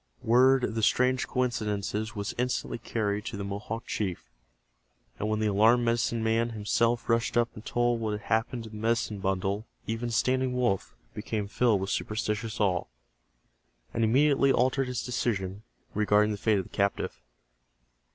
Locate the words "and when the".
5.19-5.45